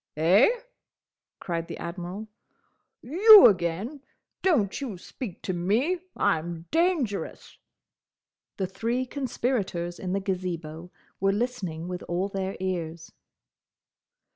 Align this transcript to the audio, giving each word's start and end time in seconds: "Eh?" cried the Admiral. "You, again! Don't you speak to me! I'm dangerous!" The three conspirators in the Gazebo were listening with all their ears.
"Eh?" 0.17 0.49
cried 1.39 1.67
the 1.67 1.77
Admiral. 1.77 2.27
"You, 3.03 3.45
again! 3.45 4.01
Don't 4.41 4.81
you 4.81 4.97
speak 4.97 5.43
to 5.43 5.53
me! 5.53 5.99
I'm 6.17 6.65
dangerous!" 6.71 7.59
The 8.57 8.65
three 8.65 9.05
conspirators 9.05 9.99
in 9.99 10.13
the 10.13 10.19
Gazebo 10.19 10.89
were 11.19 11.31
listening 11.31 11.87
with 11.87 12.01
all 12.07 12.29
their 12.29 12.57
ears. 12.59 13.11